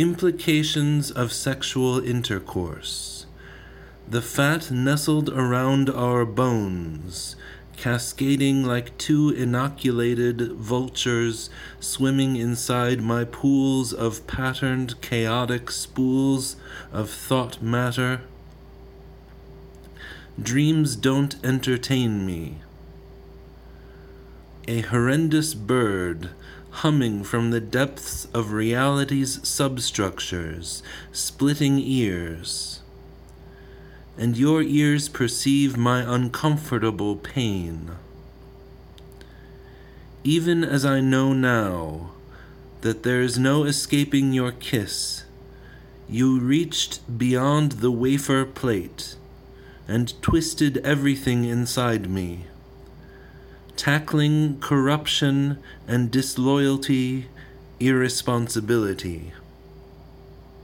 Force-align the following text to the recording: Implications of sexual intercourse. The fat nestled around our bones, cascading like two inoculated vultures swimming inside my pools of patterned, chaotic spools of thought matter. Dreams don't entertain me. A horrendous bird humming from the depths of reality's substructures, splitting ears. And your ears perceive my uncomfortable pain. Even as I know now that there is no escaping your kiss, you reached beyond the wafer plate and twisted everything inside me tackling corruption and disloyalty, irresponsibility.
Implications 0.00 1.10
of 1.10 1.30
sexual 1.30 2.02
intercourse. 2.02 3.26
The 4.08 4.22
fat 4.22 4.70
nestled 4.70 5.28
around 5.28 5.90
our 5.90 6.24
bones, 6.24 7.36
cascading 7.76 8.64
like 8.64 8.96
two 8.96 9.28
inoculated 9.28 10.52
vultures 10.52 11.50
swimming 11.80 12.36
inside 12.36 13.02
my 13.02 13.24
pools 13.24 13.92
of 13.92 14.26
patterned, 14.26 14.98
chaotic 15.02 15.70
spools 15.70 16.56
of 16.90 17.10
thought 17.10 17.60
matter. 17.60 18.22
Dreams 20.40 20.96
don't 20.96 21.36
entertain 21.44 22.24
me. 22.24 22.60
A 24.66 24.80
horrendous 24.80 25.52
bird 25.52 26.30
humming 26.70 27.24
from 27.24 27.50
the 27.50 27.60
depths 27.60 28.26
of 28.32 28.52
reality's 28.52 29.46
substructures, 29.46 30.82
splitting 31.12 31.78
ears. 31.78 32.80
And 34.16 34.36
your 34.36 34.62
ears 34.62 35.08
perceive 35.08 35.76
my 35.76 36.00
uncomfortable 36.00 37.16
pain. 37.16 37.92
Even 40.22 40.62
as 40.62 40.84
I 40.84 41.00
know 41.00 41.32
now 41.32 42.10
that 42.82 43.02
there 43.02 43.22
is 43.22 43.38
no 43.38 43.64
escaping 43.64 44.32
your 44.32 44.52
kiss, 44.52 45.24
you 46.08 46.38
reached 46.38 47.18
beyond 47.18 47.72
the 47.72 47.90
wafer 47.90 48.44
plate 48.44 49.16
and 49.88 50.20
twisted 50.22 50.78
everything 50.78 51.44
inside 51.44 52.08
me 52.08 52.46
tackling 53.80 54.60
corruption 54.60 55.56
and 55.88 56.10
disloyalty, 56.10 57.24
irresponsibility. 57.80 59.32